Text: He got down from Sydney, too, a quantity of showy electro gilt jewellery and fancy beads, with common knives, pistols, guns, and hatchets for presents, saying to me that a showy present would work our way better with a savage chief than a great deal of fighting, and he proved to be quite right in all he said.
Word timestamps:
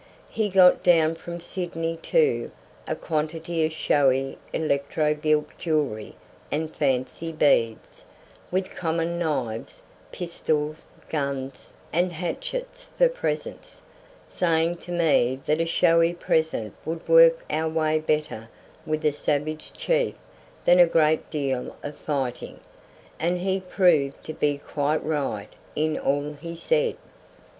He 0.31 0.49
got 0.49 0.81
down 0.81 1.13
from 1.13 1.39
Sydney, 1.41 1.95
too, 1.97 2.49
a 2.87 2.95
quantity 2.95 3.63
of 3.67 3.71
showy 3.71 4.39
electro 4.51 5.13
gilt 5.13 5.55
jewellery 5.59 6.15
and 6.51 6.75
fancy 6.75 7.31
beads, 7.31 8.03
with 8.49 8.75
common 8.75 9.19
knives, 9.19 9.83
pistols, 10.11 10.87
guns, 11.07 11.75
and 11.93 12.13
hatchets 12.13 12.89
for 12.97 13.09
presents, 13.09 13.83
saying 14.25 14.77
to 14.77 14.91
me 14.91 15.39
that 15.45 15.61
a 15.61 15.67
showy 15.67 16.15
present 16.15 16.73
would 16.83 17.07
work 17.07 17.45
our 17.51 17.69
way 17.69 17.99
better 17.99 18.49
with 18.87 19.05
a 19.05 19.13
savage 19.13 19.71
chief 19.71 20.15
than 20.65 20.79
a 20.79 20.87
great 20.87 21.29
deal 21.29 21.75
of 21.83 21.95
fighting, 21.95 22.59
and 23.19 23.37
he 23.37 23.59
proved 23.59 24.23
to 24.23 24.33
be 24.33 24.57
quite 24.57 25.03
right 25.05 25.53
in 25.75 25.95
all 25.95 26.33
he 26.33 26.55
said. 26.55 26.97